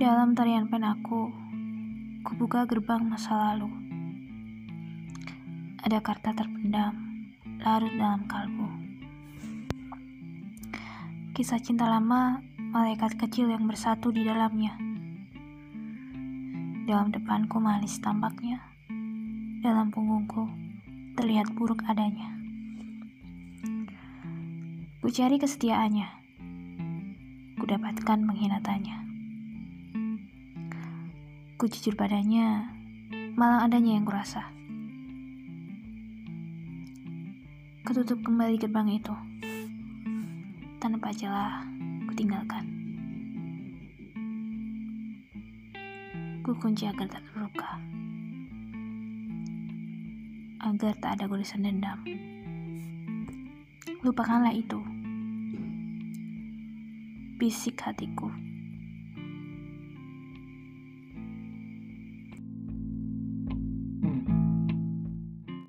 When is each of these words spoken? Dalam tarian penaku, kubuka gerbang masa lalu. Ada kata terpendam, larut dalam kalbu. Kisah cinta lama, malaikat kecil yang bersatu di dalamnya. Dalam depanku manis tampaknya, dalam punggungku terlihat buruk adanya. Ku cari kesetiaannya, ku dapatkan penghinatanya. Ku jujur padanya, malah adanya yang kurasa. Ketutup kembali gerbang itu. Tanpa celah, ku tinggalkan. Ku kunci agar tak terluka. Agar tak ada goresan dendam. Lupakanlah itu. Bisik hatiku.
Dalam 0.00 0.32
tarian 0.32 0.64
penaku, 0.64 1.28
kubuka 2.24 2.64
gerbang 2.64 3.04
masa 3.04 3.36
lalu. 3.36 3.68
Ada 5.76 6.00
kata 6.00 6.32
terpendam, 6.32 6.96
larut 7.60 7.92
dalam 8.00 8.24
kalbu. 8.24 8.64
Kisah 11.36 11.60
cinta 11.60 11.84
lama, 11.84 12.40
malaikat 12.72 13.20
kecil 13.20 13.52
yang 13.52 13.68
bersatu 13.68 14.08
di 14.08 14.24
dalamnya. 14.24 14.72
Dalam 16.88 17.12
depanku 17.12 17.60
manis 17.60 18.00
tampaknya, 18.00 18.56
dalam 19.60 19.92
punggungku 19.92 20.48
terlihat 21.20 21.52
buruk 21.52 21.84
adanya. 21.84 22.32
Ku 25.04 25.12
cari 25.12 25.36
kesetiaannya, 25.36 26.08
ku 27.60 27.68
dapatkan 27.68 28.18
penghinatanya. 28.24 29.09
Ku 31.60 31.68
jujur 31.68 31.92
padanya, 31.92 32.72
malah 33.36 33.68
adanya 33.68 33.92
yang 33.92 34.08
kurasa. 34.08 34.48
Ketutup 37.84 38.24
kembali 38.24 38.56
gerbang 38.56 38.96
itu. 38.96 39.12
Tanpa 40.80 41.12
celah, 41.12 41.60
ku 42.08 42.16
tinggalkan. 42.16 42.64
Ku 46.40 46.56
kunci 46.56 46.88
agar 46.88 47.12
tak 47.12 47.28
terluka. 47.28 47.76
Agar 50.64 50.96
tak 50.96 51.20
ada 51.20 51.28
goresan 51.28 51.68
dendam. 51.68 52.00
Lupakanlah 54.00 54.56
itu. 54.56 54.80
Bisik 57.36 57.84
hatiku. 57.84 58.32